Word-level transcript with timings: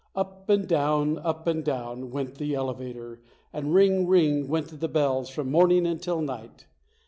Up 0.15 0.49
and 0.49 0.67
down, 0.67 1.19
up 1.19 1.45
and 1.45 1.63
down, 1.63 2.09
went 2.09 2.39
the 2.39 2.55
elevator, 2.55 3.21
and 3.53 3.71
ring, 3.71 4.07
ring, 4.07 4.47
went 4.47 4.79
the 4.79 4.87
bells 4.87 5.29
from 5.29 5.51
morning 5.51 5.85
until 5.85 6.21
night. 6.21 6.65